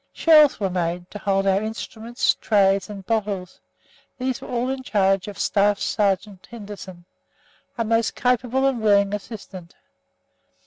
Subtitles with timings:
[0.11, 3.61] Shelves were made to hold our instruments, trays and bottles;
[4.17, 7.05] these were all in charge of Staff Sergeant Henderson,
[7.77, 9.75] a most capable and willing assistant.